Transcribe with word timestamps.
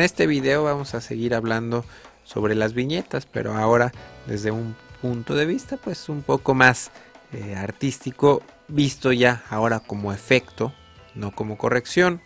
Este 0.00 0.26
video 0.26 0.64
vamos 0.64 0.94
a 0.94 1.02
seguir 1.02 1.34
hablando 1.34 1.84
sobre 2.24 2.54
las 2.54 2.72
viñetas, 2.72 3.26
pero 3.26 3.52
ahora 3.52 3.92
desde 4.26 4.50
un 4.50 4.74
punto 5.02 5.34
de 5.34 5.44
vista 5.44 5.76
pues 5.76 6.08
un 6.08 6.22
poco 6.22 6.54
más 6.54 6.90
eh, 7.34 7.54
artístico, 7.54 8.42
visto 8.66 9.12
ya 9.12 9.44
ahora 9.50 9.80
como 9.80 10.14
efecto, 10.14 10.72
no 11.14 11.32
como 11.32 11.58
corrección. 11.58 12.22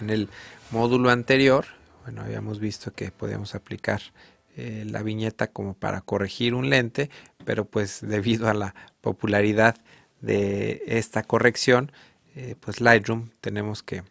En 0.00 0.08
el 0.08 0.30
módulo 0.70 1.10
anterior, 1.10 1.66
bueno, 2.04 2.22
habíamos 2.22 2.58
visto 2.58 2.90
que 2.94 3.10
podíamos 3.10 3.54
aplicar 3.54 4.00
eh, 4.56 4.86
la 4.86 5.02
viñeta 5.02 5.48
como 5.48 5.74
para 5.74 6.00
corregir 6.00 6.54
un 6.54 6.70
lente, 6.70 7.10
pero 7.44 7.66
pues 7.66 8.00
debido 8.06 8.48
a 8.48 8.54
la 8.54 8.74
popularidad 9.02 9.76
de 10.22 10.82
esta 10.86 11.22
corrección, 11.22 11.92
eh, 12.34 12.54
pues 12.58 12.80
Lightroom 12.80 13.28
tenemos 13.42 13.82
que 13.82 14.04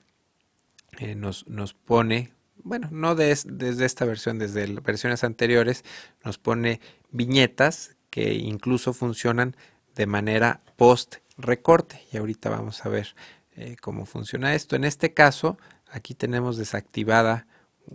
nos, 1.15 1.47
nos, 1.47 1.73
pone 1.73 2.31
bueno, 2.67 2.89
no 2.91 3.15
desde 3.15 3.85
esta 3.85 4.05
versión, 4.05 4.39
desde 4.39 4.67
versiones 4.81 5.23
anteriores, 5.23 5.83
nos 6.23 6.37
pone 6.37 6.81
viñetas 7.11 7.95
que 8.09 8.33
incluso 8.33 8.93
funcionan 8.93 9.55
de 9.95 10.05
manera 10.05 10.61
post 10.75 11.17
recorte. 11.37 12.01
Y 12.11 12.17
ahorita 12.17 12.49
vamos 12.49 12.85
a 12.85 12.89
ver 12.89 13.15
eh, 13.55 13.77
cómo 13.81 14.05
funciona 14.05 14.53
esto. 14.53 14.75
En 14.75 14.83
este 14.83 15.13
caso, 15.13 15.57
aquí 15.89 16.13
tenemos 16.13 16.57
desactivada 16.57 17.47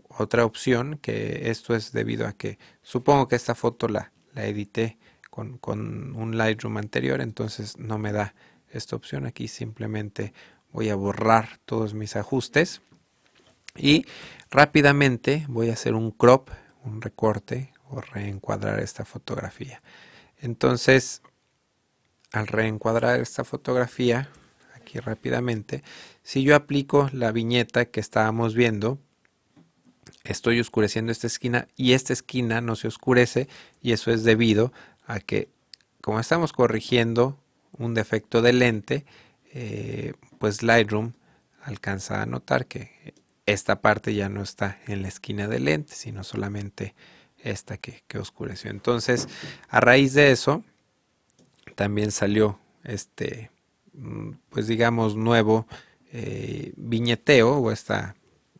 otra 0.08 0.44
opción, 0.44 0.98
que 1.02 1.50
esto 1.50 1.74
es 1.74 1.92
debido 1.92 2.26
a 2.26 2.32
que 2.32 2.58
supongo 2.82 3.28
que 3.28 3.36
esta 3.36 3.54
foto 3.54 3.88
la, 3.88 4.12
la 4.32 4.46
edité 4.46 4.98
con, 5.30 5.58
con 5.58 6.16
un 6.16 6.38
Lightroom 6.38 6.78
anterior, 6.78 7.20
entonces 7.20 7.76
no 7.78 7.98
me 7.98 8.12
da 8.12 8.34
esta 8.70 8.96
opción. 8.96 9.26
Aquí 9.26 9.48
simplemente 9.48 10.32
voy 10.72 10.88
a 10.88 10.94
borrar 10.94 11.58
todos 11.66 11.92
mis 11.92 12.16
ajustes 12.16 12.80
y 13.76 14.06
rápidamente 14.50 15.46
voy 15.48 15.70
a 15.70 15.74
hacer 15.74 15.94
un 15.94 16.10
crop, 16.10 16.50
un 16.84 17.00
recorte 17.00 17.72
o 17.88 18.00
reencuadrar 18.00 18.80
esta 18.80 19.04
fotografía. 19.04 19.82
Entonces, 20.38 21.22
al 22.32 22.46
reencuadrar 22.46 23.20
esta 23.20 23.44
fotografía, 23.44 24.28
aquí 24.74 24.98
rápidamente, 24.98 25.82
si 26.22 26.42
yo 26.42 26.56
aplico 26.56 27.08
la 27.12 27.32
viñeta 27.32 27.86
que 27.86 28.00
estábamos 28.00 28.54
viendo, 28.54 28.98
estoy 30.24 30.60
oscureciendo 30.60 31.12
esta 31.12 31.26
esquina 31.26 31.68
y 31.76 31.92
esta 31.92 32.12
esquina 32.12 32.60
no 32.60 32.76
se 32.76 32.88
oscurece 32.88 33.48
y 33.80 33.92
eso 33.92 34.10
es 34.10 34.24
debido 34.24 34.72
a 35.06 35.20
que 35.20 35.50
como 36.00 36.18
estamos 36.18 36.52
corrigiendo 36.52 37.38
un 37.78 37.94
defecto 37.94 38.42
de 38.42 38.52
lente, 38.52 39.06
eh, 39.52 40.14
pues 40.38 40.62
Lightroom 40.62 41.12
alcanza 41.62 42.22
a 42.22 42.26
notar 42.26 42.66
que 42.66 43.14
esta 43.46 43.80
parte 43.80 44.14
ya 44.14 44.28
no 44.28 44.42
está 44.42 44.78
en 44.86 45.02
la 45.02 45.08
esquina 45.08 45.48
del 45.48 45.64
lente, 45.64 45.94
sino 45.94 46.24
solamente 46.24 46.94
esta 47.42 47.76
que, 47.76 48.02
oscureció. 48.18 48.70
Entonces, 48.70 49.28
a 49.68 49.80
raíz 49.80 50.14
de 50.14 50.30
eso, 50.30 50.62
también 51.74 52.12
salió 52.12 52.58
este, 52.84 53.50
mm, 53.94 54.32
pues 54.50 54.66
digamos, 54.66 55.16
nuevo 55.16 55.66
eh, 56.12 56.72
viñeteo 56.76 57.56
o 57.58 57.70
este 57.70 57.94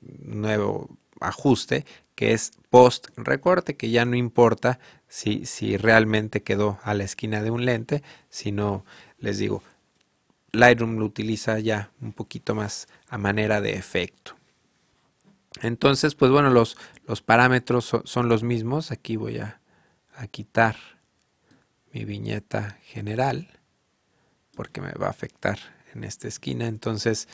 nuevo 0.01 0.89
ajuste 1.21 1.85
que 2.15 2.33
es 2.33 2.53
post 2.71 3.09
recorte, 3.17 3.77
que 3.77 3.91
ya 3.91 4.05
no 4.05 4.17
importa 4.17 4.79
si, 5.09 5.47
si 5.47 5.77
realmente 5.77 6.43
quedó 6.43 6.79
a 6.83 6.95
la 6.95 7.05
esquina 7.05 7.43
de 7.43 7.51
un 7.51 7.65
lente, 7.65 8.03
sino 8.29 8.85
les 9.19 9.39
digo, 9.39 9.63
Lightroom 10.53 10.99
lo 10.99 11.07
utiliza 11.07 11.59
ya 11.59 11.91
un 12.01 12.13
poquito 12.13 12.55
más 12.55 12.87
a 13.09 13.17
manera 13.19 13.61
de 13.61 13.75
efecto. 13.75 14.37
Entonces, 15.61 16.15
pues 16.15 16.31
bueno, 16.31 16.51
los, 16.51 16.77
los 17.07 17.23
parámetros 17.23 17.93
son, 18.05 18.29
los 18.29 18.43
mismos. 18.43 18.91
Aquí 18.91 19.17
voy 19.17 19.39
a, 19.39 19.61
quitar 20.31 20.77
mi 21.93 22.05
viñeta 22.05 22.79
general 22.83 23.49
porque 24.55 24.81
me 24.81 24.93
va 24.93 25.09
a 25.09 25.11
afectar 25.11 25.59
en 25.95 26.05
esta 26.05 26.29
esquina. 26.29 26.67
Entonces, 26.67 27.29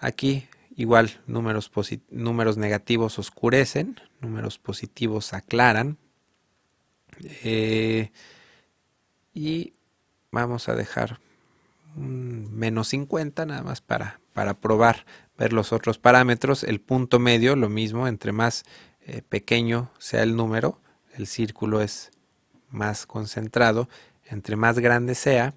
aquí 0.00 0.48
igual 0.76 1.20
números, 1.26 1.70
números 2.10 2.56
negativos 2.56 3.18
oscurecen, 3.18 4.00
números 4.20 4.58
positivos 4.58 5.32
aclaran. 5.32 5.98
Eh, 7.44 8.10
y 9.34 9.74
vamos 10.30 10.68
a 10.68 10.74
dejar 10.74 11.20
menos 11.96 12.88
50 12.88 13.46
nada 13.46 13.62
más 13.62 13.80
para, 13.80 14.20
para 14.32 14.54
probar 14.54 15.06
ver 15.38 15.52
los 15.52 15.72
otros 15.72 15.98
parámetros. 15.98 16.64
El 16.64 16.80
punto 16.80 17.18
medio, 17.18 17.56
lo 17.56 17.68
mismo, 17.68 18.06
entre 18.06 18.32
más 18.32 18.64
eh, 19.06 19.22
pequeño 19.28 19.90
sea 19.98 20.22
el 20.22 20.36
número, 20.36 20.80
el 21.16 21.26
círculo 21.26 21.80
es 21.80 22.10
más 22.68 23.06
concentrado. 23.06 23.88
Entre 24.24 24.56
más 24.56 24.78
grande 24.78 25.14
sea, 25.14 25.54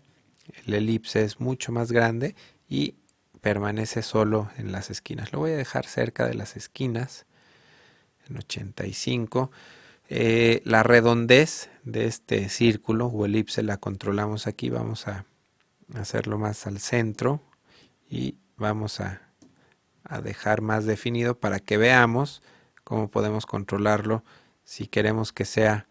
el 0.65 0.73
elipse 0.73 1.23
es 1.23 1.39
mucho 1.39 1.71
más 1.71 1.91
grande 1.91 2.35
y 2.67 2.95
permanece 3.41 4.01
solo 4.01 4.49
en 4.57 4.71
las 4.71 4.89
esquinas. 4.89 5.33
Lo 5.33 5.39
voy 5.39 5.51
a 5.51 5.57
dejar 5.57 5.85
cerca 5.85 6.25
de 6.25 6.33
las 6.33 6.55
esquinas, 6.55 7.25
en 8.27 8.37
85. 8.37 9.51
Eh, 10.09 10.61
la 10.65 10.83
redondez 10.83 11.69
de 11.83 12.05
este 12.05 12.49
círculo 12.49 13.07
o 13.07 13.25
elipse 13.25 13.63
la 13.63 13.77
controlamos 13.77 14.47
aquí. 14.47 14.69
Vamos 14.69 15.07
a 15.07 15.25
hacerlo 15.95 16.37
más 16.37 16.67
al 16.67 16.79
centro 16.79 17.41
y 18.09 18.37
vamos 18.57 18.99
a 18.99 19.33
a 20.03 20.21
dejar 20.21 20.61
más 20.61 20.85
definido 20.85 21.39
para 21.39 21.59
que 21.59 21.77
veamos 21.77 22.41
cómo 22.83 23.09
podemos 23.09 23.45
controlarlo 23.45 24.23
si 24.63 24.87
queremos 24.87 25.31
que 25.31 25.45
sea 25.45 25.87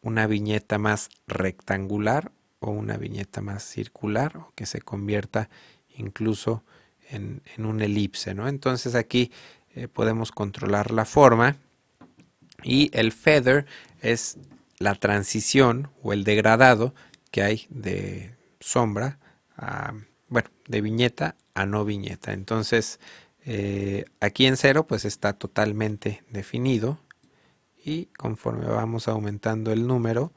una 0.00 0.26
viñeta 0.26 0.78
más 0.78 1.10
rectangular 1.26 2.32
o 2.60 2.70
una 2.70 2.96
viñeta 2.96 3.40
más 3.40 3.64
circular 3.64 4.36
o 4.36 4.52
que 4.54 4.66
se 4.66 4.80
convierta 4.80 5.48
incluso 5.96 6.64
en, 7.10 7.42
un 7.58 7.80
elipse. 7.80 8.34
¿no? 8.34 8.48
Entonces 8.48 8.94
aquí 8.94 9.32
eh, 9.74 9.88
podemos 9.88 10.30
controlar 10.30 10.92
la 10.92 11.04
forma 11.04 11.56
y 12.62 12.90
el 12.92 13.12
feather 13.12 13.66
es 14.00 14.38
la 14.78 14.94
transición 14.94 15.90
o 16.02 16.12
el 16.12 16.24
degradado 16.24 16.94
que 17.30 17.42
hay 17.42 17.66
de 17.70 18.36
sombra 18.60 19.18
bueno, 20.28 20.50
de 20.66 20.80
viñeta 20.80 21.36
a 21.54 21.66
no 21.66 21.84
viñeta. 21.84 22.32
Entonces 22.32 23.00
eh, 23.44 24.04
aquí 24.20 24.46
en 24.46 24.56
cero 24.56 24.86
pues 24.86 25.04
está 25.04 25.32
totalmente 25.32 26.22
definido 26.30 26.98
y 27.84 28.06
conforme 28.18 28.66
vamos 28.66 29.08
aumentando 29.08 29.72
el 29.72 29.86
número 29.86 30.32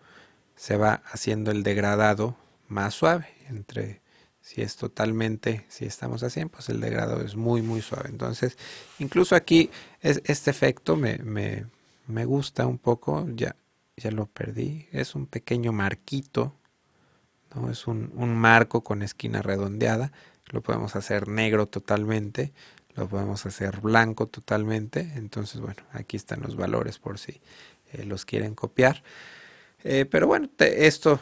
se 0.56 0.78
va 0.78 1.02
haciendo 1.12 1.52
el 1.52 1.64
degradado 1.64 2.38
más 2.68 2.94
suave. 2.94 3.28
Entre 3.50 4.02
si 4.42 4.62
es 4.62 4.76
totalmente, 4.76 5.66
si 5.70 5.86
estamos 5.86 6.24
a 6.24 6.30
100, 6.30 6.50
pues 6.50 6.70
el 6.70 6.80
degradado 6.80 7.22
es 7.22 7.36
muy 7.36 7.62
muy 7.62 7.82
suave. 7.82 8.10
Entonces, 8.10 8.58
incluso 9.00 9.36
aquí 9.36 9.70
es, 10.02 10.22
este 10.26 10.52
efecto 10.52 10.96
me, 10.96 11.18
me, 11.20 12.26
gusta 12.26 12.66
un 12.66 12.78
poco, 12.78 13.28
ya, 13.36 13.56
ya 13.98 14.12
lo 14.12 14.26
perdí. 14.26 14.88
Es 14.92 15.16
un 15.16 15.28
pequeño 15.28 15.72
marquito, 15.74 16.56
es 17.70 17.88
un, 17.88 18.12
un 18.16 18.36
marco 18.36 18.84
con 18.84 19.02
esquina 19.02 19.42
redondeada. 19.42 20.12
Lo 20.48 20.62
podemos 20.62 20.96
hacer 20.96 21.28
negro 21.28 21.68
totalmente 21.68 22.54
lo 22.96 23.08
podemos 23.08 23.46
hacer 23.46 23.80
blanco 23.82 24.28
totalmente. 24.28 25.12
Entonces 25.16 25.62
bueno 25.62 25.82
aquí 25.92 26.18
están 26.18 26.42
los 26.42 26.56
valores 26.56 27.00
por 27.00 27.18
si 27.18 27.42
eh, 27.94 28.04
los 28.06 28.26
quieren 28.26 28.56
copiar. 28.56 29.04
Eh, 29.84 30.06
pero 30.10 30.28
bueno 30.28 30.50
esto 30.60 31.20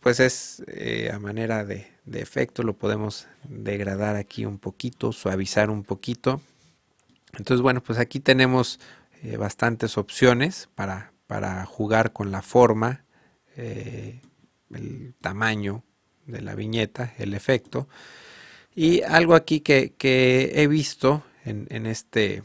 pues 0.00 0.20
es 0.20 0.62
eh, 0.68 1.10
a 1.12 1.18
manera 1.18 1.64
de, 1.64 1.88
efecto 2.12 2.62
lo 2.62 2.74
podemos 2.74 3.26
degradar 3.44 4.16
aquí 4.16 4.46
un 4.46 4.58
poquito 4.58 5.12
suavizar 5.12 5.70
un 5.70 5.82
poquito. 5.82 6.40
Entonces 7.34 7.62
bueno 7.62 7.82
pues 7.82 7.98
aquí 7.98 8.20
tenemos 8.20 8.80
bastantes 9.38 9.98
opciones 9.98 10.68
para, 10.76 11.12
para 11.26 11.64
jugar 11.64 12.12
con 12.12 12.30
la 12.30 12.42
forma 12.42 13.04
el 14.74 15.14
tamaño 15.20 15.82
de 16.26 16.42
la 16.42 16.54
viñeta 16.54 17.14
el 17.18 17.34
efecto 17.34 17.88
y 18.76 19.00
algo 19.02 19.34
aquí 19.34 19.60
que, 19.60 19.94
he 20.54 20.66
visto 20.66 21.24
en, 21.46 21.86
este, 21.86 22.42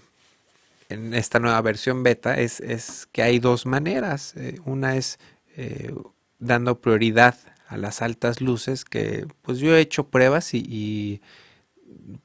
en 0.87 1.13
esta 1.13 1.39
nueva 1.39 1.61
versión 1.61 2.03
beta 2.03 2.39
es, 2.39 3.09
que 3.11 3.21
hay 3.21 3.39
dos 3.39 3.65
maneras. 3.65 4.33
Eh, 4.37 4.57
una 4.63 4.95
es 4.95 5.19
eh, 5.57 5.93
dando 6.39 6.79
prioridad 6.79 7.35
a 7.67 7.75
las 7.75 8.01
altas 8.01 8.39
luces, 8.39 8.85
que 8.85 9.27
pues 9.41 9.59
yo 9.59 9.75
he 9.75 9.81
hecho 9.81 10.07
pruebas 10.07 10.53
y, 10.53 11.21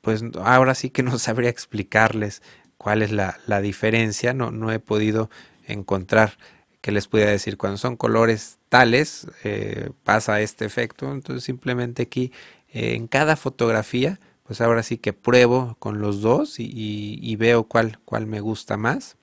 pues 0.02 0.22
ahora 0.40 0.76
sí 0.76 0.90
que 0.90 1.02
no 1.02 1.18
sabría 1.18 1.50
explicarles 1.50 2.42
cuál 2.78 3.02
es 3.02 3.10
la, 3.10 3.60
diferencia. 3.60 4.32
No, 4.34 4.52
no 4.52 4.70
he 4.70 4.78
podido 4.78 5.30
encontrar 5.66 6.38
que 6.86 6.92
les 6.92 7.08
pudiera 7.08 7.32
decir 7.32 7.56
cuando 7.56 7.78
son 7.78 7.96
colores 7.96 8.60
tales 8.68 9.26
eh, 9.42 9.90
pasa 10.04 10.40
este 10.40 10.64
efecto 10.64 11.10
entonces 11.10 11.42
simplemente 11.42 12.04
aquí 12.04 12.30
en 12.68 13.08
cada 13.08 13.34
fotografía 13.34 14.20
pues 14.44 14.60
ahora 14.60 14.84
sí 14.84 14.96
que 14.96 15.12
pruebo 15.12 15.74
con 15.80 16.00
los 16.00 16.20
dos 16.20 16.60
y, 16.60 17.34
veo 17.34 17.64
cuál, 17.64 17.98
cuál 18.04 18.28
me 18.28 18.38
gusta 18.38 18.76
más. 18.76 19.16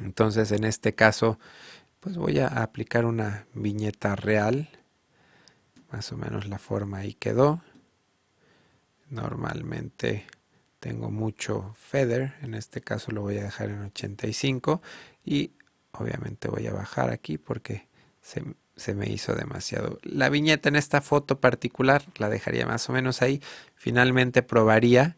Entonces 0.00 0.50
en 0.50 0.64
este 0.64 0.92
caso 0.92 1.38
pues 2.00 2.16
voy 2.16 2.40
a 2.40 2.48
aplicar 2.48 3.04
una 3.04 3.46
viñeta 3.54 4.16
real. 4.16 4.68
Más 5.92 6.10
o 6.10 6.16
menos 6.16 6.48
la 6.48 6.58
forma 6.58 6.98
ahí 6.98 7.14
quedó. 7.14 7.62
Normalmente 9.08 10.26
tengo 10.80 11.12
mucho 11.12 11.76
feather, 11.78 12.34
en 12.42 12.54
este 12.54 12.80
caso 12.80 13.12
lo 13.12 13.22
voy 13.22 13.38
a 13.38 13.44
dejar 13.44 13.70
en 13.70 13.82
85 13.82 14.82
y 15.24 15.52
obviamente 15.98 16.48
voy 16.48 16.66
a 16.66 16.72
bajar 16.72 17.10
aquí 17.10 17.38
porque 17.38 17.88
se, 18.20 18.44
se 18.76 18.94
me 18.94 19.08
hizo 19.08 19.34
demasiado. 19.34 19.98
La 20.02 20.28
viñeta 20.28 20.68
en 20.68 20.76
esta 20.76 21.00
foto 21.00 21.40
particular 21.40 22.02
la 22.16 22.28
dejaría 22.28 22.66
más 22.66 22.88
o 22.88 22.92
menos 22.92 23.22
ahí. 23.22 23.40
Finalmente 23.74 24.42
probaría 24.42 25.16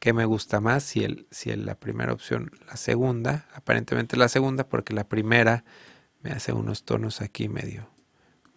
qué 0.00 0.12
me 0.12 0.24
gusta 0.24 0.60
más, 0.60 0.82
si, 0.82 1.04
el, 1.04 1.26
si 1.30 1.54
la 1.54 1.74
primera 1.74 2.12
opción, 2.12 2.50
la 2.66 2.76
segunda, 2.76 3.46
aparentemente 3.54 4.16
la 4.16 4.28
segunda, 4.28 4.66
porque 4.66 4.94
la 4.94 5.06
primera 5.06 5.64
me 6.22 6.32
hace 6.32 6.52
unos 6.52 6.84
tonos 6.84 7.20
aquí 7.20 7.48
medio, 7.48 7.88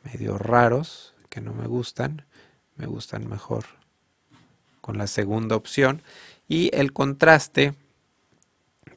medio 0.03 0.37
raros, 0.37 1.13
que 1.29 1.41
no 1.41 1.53
me 1.53 1.67
gustan, 1.67 2.25
me 2.75 2.85
gustan 2.85 3.27
mejor 3.29 3.65
con 4.81 4.97
la 4.97 5.07
segunda 5.07 5.55
opción. 5.55 6.01
Y 6.47 6.69
el 6.73 6.93
contraste 6.93 7.75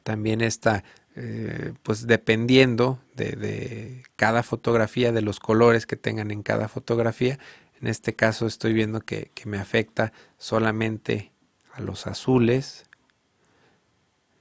también 0.03 0.41
está 0.41 0.83
eh, 1.19 1.73
pues 1.81 2.05
dependiendo 2.05 3.01
de, 3.15 4.03
cada 4.15 4.43
fotografía, 4.43 5.11
de 5.11 5.23
los 5.23 5.39
colores 5.39 5.87
que 5.87 5.95
tengan 5.95 6.29
en 6.29 6.43
cada 6.43 6.67
fotografía. 6.67 7.39
En 7.81 7.87
este 7.87 8.13
caso 8.13 8.45
estoy 8.45 8.73
viendo 8.73 9.01
que, 9.01 9.31
me 9.45 9.57
afecta 9.57 10.13
solamente 10.37 11.31
a 11.73 11.81
los 11.81 12.05
azules. 12.05 12.85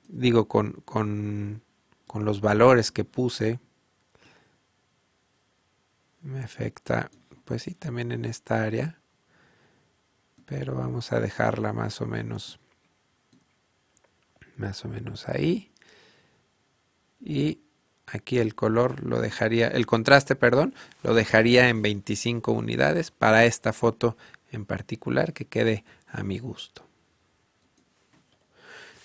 Digo, 0.09 0.49
con, 0.49 0.73
con, 0.85 1.63
con 2.07 2.27
los 2.27 2.43
valores 2.43 2.93
que 2.93 3.05
puse, 3.05 3.59
me 6.21 6.41
afecta, 6.41 7.11
pues 7.47 7.63
sí, 7.63 7.73
también 7.73 8.13
en 8.13 8.27
esta 8.27 8.63
área. 8.63 9.01
Pero 10.45 10.75
vamos 10.75 11.11
a 11.13 11.21
dejarla 11.21 11.73
más 11.73 12.03
o 12.03 12.07
menos, 12.07 12.61
más 14.59 14.85
o 14.85 14.89
menos 14.89 15.27
ahí 15.27 15.73
y 17.21 17.61
aquí 18.07 18.39
el 18.39 18.55
color 18.55 19.03
lo 19.05 19.21
dejaría, 19.21 19.69
el 19.69 19.87
contraste, 19.87 20.37
perdón, 20.37 20.75
lo 21.03 21.15
dejaría 21.15 21.69
en 21.69 21.83
25 21.83 22.53
unidades 22.53 23.11
para 23.11 23.45
esta 23.45 23.73
foto 23.73 24.17
en 24.53 24.65
particular 24.65 25.33
que 25.33 25.47
quede 25.47 25.85
a 26.07 26.23
mi 26.23 26.39
gusto. 26.39 26.87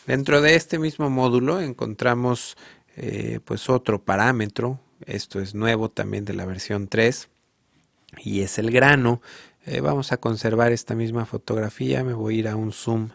Dentro 0.08 0.42
de 0.42 0.56
este 0.56 0.80
mismo 0.80 1.10
módulo 1.10 1.62
encontramos 1.62 2.58
eh, 2.96 3.40
pues 3.46 3.70
otro 3.70 4.04
parámetro, 4.04 4.80
esto 5.06 5.40
es 5.40 5.56
nuevo 5.56 5.90
también 5.90 6.26
de 6.26 6.34
la 6.34 6.46
versión 6.46 6.88
3 6.88 7.30
y 8.18 8.42
es 8.42 8.60
el 8.60 8.72
grano. 8.72 9.22
Eh, 9.66 9.80
vamos 9.80 10.12
a 10.12 10.18
conservar 10.18 10.72
esta 10.72 10.96
misma 10.96 11.26
fotografía, 11.26 12.04
me 12.04 12.14
voy 12.14 12.36
a 12.36 12.40
ir 12.40 12.48
a 12.48 12.56
un 12.56 12.74
zoom 12.74 13.10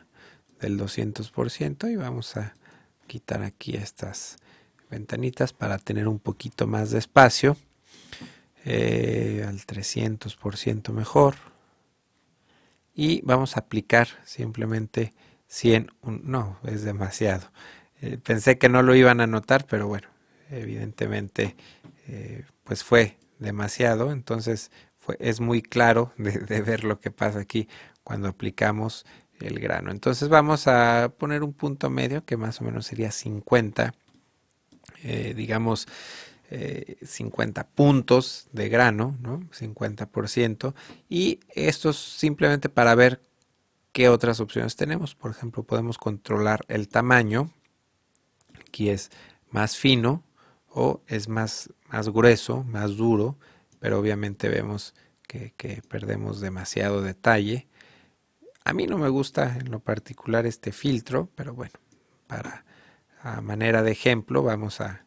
del 0.60 0.78
200% 0.78 1.90
y 1.90 1.96
vamos 1.96 2.36
a 2.36 2.54
quitar 3.06 3.42
aquí 3.42 3.76
estas 3.76 4.36
ventanitas 4.90 5.52
para 5.52 5.78
tener 5.78 6.08
un 6.08 6.18
poquito 6.18 6.66
más 6.66 6.90
de 6.90 6.98
espacio. 6.98 7.56
Eh, 8.68 9.44
al 9.46 9.60
300% 9.60 10.92
mejor. 10.92 11.36
Y 12.96 13.20
vamos 13.22 13.56
a 13.56 13.60
aplicar 13.60 14.08
simplemente 14.24 15.14
100. 15.46 15.92
no, 16.02 16.58
es 16.64 16.82
demasiado. 16.82 17.52
Eh, 18.00 18.18
pensé 18.18 18.58
que 18.58 18.68
no 18.68 18.82
lo 18.82 18.96
iban 18.96 19.20
a 19.20 19.28
notar, 19.28 19.66
pero 19.66 19.86
bueno, 19.86 20.08
evidentemente 20.50 21.54
eh, 22.08 22.44
pues 22.64 22.82
fue 22.82 23.18
demasiado. 23.38 24.10
Entonces 24.10 24.72
fue, 24.96 25.16
es 25.20 25.40
muy 25.40 25.62
claro 25.62 26.12
de, 26.18 26.32
de 26.32 26.60
ver 26.60 26.82
lo 26.82 26.98
que 26.98 27.12
pasa 27.12 27.38
aquí 27.38 27.68
cuando 28.02 28.26
aplicamos 28.26 29.06
el 29.38 29.60
grano. 29.60 29.92
Entonces 29.92 30.28
vamos 30.28 30.66
a 30.66 31.12
poner 31.16 31.44
un 31.44 31.52
punto 31.52 31.88
medio 31.88 32.24
que 32.24 32.36
más 32.36 32.60
o 32.60 32.64
menos 32.64 32.86
sería 32.86 33.12
50 33.12 33.94
eh, 35.06 35.34
digamos, 35.34 35.86
50 36.50 37.60
eh, 37.60 37.64
puntos 37.74 38.48
de 38.52 38.68
grano, 38.68 39.16
¿no? 39.20 39.40
50%. 39.50 40.74
Y 41.08 41.40
esto 41.54 41.90
es 41.90 41.96
simplemente 41.96 42.68
para 42.68 42.94
ver 42.96 43.20
qué 43.92 44.08
otras 44.08 44.40
opciones 44.40 44.74
tenemos. 44.74 45.14
Por 45.14 45.30
ejemplo, 45.30 45.62
podemos 45.62 45.96
controlar 45.96 46.64
el 46.68 46.88
tamaño. 46.88 47.52
Aquí 48.60 48.88
es 48.88 49.10
más 49.50 49.76
fino 49.76 50.24
o 50.68 51.02
es 51.06 51.28
más, 51.28 51.70
más 51.88 52.08
grueso, 52.08 52.64
más 52.64 52.96
duro, 52.96 53.38
pero 53.78 54.00
obviamente 54.00 54.48
vemos 54.48 54.94
que, 55.26 55.52
que 55.56 55.82
perdemos 55.88 56.40
demasiado 56.40 57.00
detalle. 57.00 57.68
A 58.64 58.72
mí 58.72 58.86
no 58.86 58.98
me 58.98 59.08
gusta 59.08 59.56
en 59.56 59.70
lo 59.70 59.78
particular 59.78 60.46
este 60.46 60.72
filtro, 60.72 61.30
pero 61.36 61.54
bueno, 61.54 61.74
para 62.26 62.64
a 63.22 63.40
manera 63.40 63.82
de 63.82 63.92
ejemplo 63.92 64.42
vamos 64.42 64.80
a, 64.80 65.04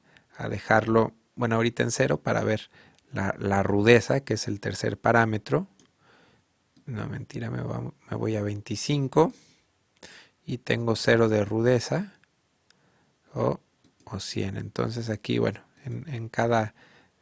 dejarlo, 0.50 1.14
bueno, 1.36 1.56
ahorita 1.56 1.84
en 1.84 1.92
cero 1.92 2.22
para 2.22 2.44
ver 2.46 2.70
la, 3.12 3.62
rudeza, 3.62 4.22
que 4.22 4.36
es 4.36 4.48
el 4.48 4.62
tercer 4.62 4.98
parámetro. 4.98 5.68
No, 6.86 7.08
mentira, 7.10 7.50
me, 7.50 7.62
voy 8.16 8.36
a 8.38 8.42
25 8.42 9.34
y 10.46 10.60
tengo 10.60 10.96
cero 10.96 11.28
de 11.28 11.44
rudeza 11.44 12.14
o, 13.34 13.60
100. 14.18 14.58
Entonces 14.58 15.10
aquí, 15.10 15.38
bueno, 15.38 15.62
en, 15.86 16.08
en 16.08 16.30
cada 16.30 16.74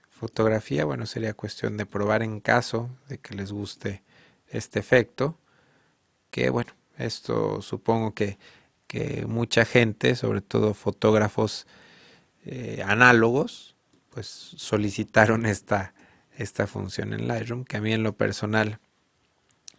fotografía, 0.09 0.85
bueno, 0.85 1.05
sería 1.05 1.33
cuestión 1.33 1.75
de 1.75 1.85
probar 1.85 2.23
en 2.23 2.39
caso 2.39 2.89
de 3.09 3.17
que 3.17 3.35
les 3.35 3.51
guste 3.51 4.03
este 4.47 4.79
efecto. 4.79 5.37
Que 6.31 6.49
bueno, 6.49 6.71
esto 6.97 7.61
supongo 7.61 8.13
que 8.13 8.37
que 8.87 9.25
mucha 9.27 9.65
gente, 9.65 10.15
sobre 10.15 10.41
todo 10.41 10.73
fotógrafos 10.73 11.67
eh, 12.45 12.81
análogos, 12.85 13.75
pues 14.09 14.27
solicitaron 14.27 15.45
esta, 15.45 15.93
esta 16.37 16.65
función 16.67 17.13
en 17.13 17.27
Lightroom, 17.27 17.65
que 17.65 17.77
a 17.77 17.81
mí 17.81 17.93
en 17.93 18.03
lo 18.03 18.13
personal 18.13 18.79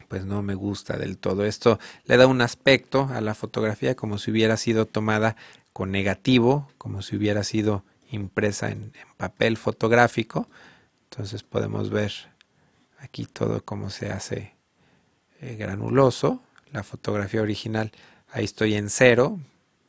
pues 0.09 0.25
no 0.25 0.43
me 0.43 0.55
gusta 0.55 0.97
del 0.97 1.19
todo. 1.19 1.45
Esto 1.45 1.79
le 2.07 2.17
da 2.17 2.27
un 2.27 2.41
aspecto 2.41 3.09
a 3.12 3.21
la 3.21 3.35
fotografía 3.35 3.95
como 3.95 4.19
si 4.19 4.31
hubiera 4.31 4.57
sido 4.57 4.87
tomada 4.87 5.37
con 5.73 5.91
negativo, 5.91 6.71
como 6.79 7.03
si 7.03 7.17
hubiera 7.17 7.45
sido 7.45 7.85
impresa 8.11 8.71
en, 8.71 8.93
papel 9.17 9.57
fotográfico. 9.57 10.49
Entonces 11.11 11.43
podemos 11.43 11.91
ver 11.91 12.12
aquí 12.99 13.27
todo 13.27 13.65
cómo 13.65 13.91
se 13.91 14.11
hace 14.11 14.55
eh, 15.41 15.57
granuloso. 15.57 16.43
La 16.73 16.83
fotografía 16.83 17.43
original 17.43 17.93
ahí 18.30 18.44
estoy 18.44 18.75
en 18.75 18.90
cero, 18.90 19.38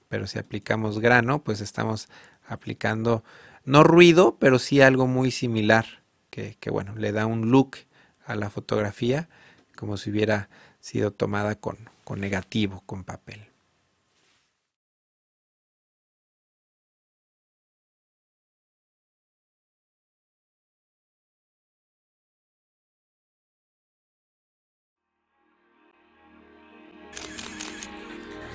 pero 0.07 0.27
si 0.27 0.39
aplicamos 0.39 0.99
grano, 0.99 1.43
pues 1.43 1.61
estamos 1.61 2.09
aplicando 2.47 3.23
no 3.65 3.83
ruido, 3.83 4.37
pero 4.39 4.59
sí 4.59 4.81
algo 4.81 5.07
muy 5.07 5.31
similar, 5.31 5.85
que, 6.29 6.57
bueno, 6.71 6.95
le 6.95 7.11
da 7.11 7.25
un 7.25 7.51
look 7.51 7.75
a 8.25 8.35
la 8.35 8.49
fotografía 8.49 9.27
como 9.75 9.97
si 9.97 10.09
hubiera 10.09 10.49
sido 10.79 11.11
tomada 11.11 11.55
con, 11.55 11.77
con 12.03 12.19
negativo, 12.19 12.81
con 12.85 13.03
papel. 13.03 13.48